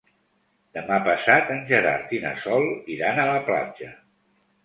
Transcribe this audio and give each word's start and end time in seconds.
Demà 0.77 0.95
passat 1.07 1.51
en 1.57 1.59
Gerard 1.71 2.15
i 2.19 2.23
na 2.25 2.31
Sol 2.45 2.65
iran 2.97 3.21
a 3.21 3.29
la 3.31 3.39
platja. 3.51 3.93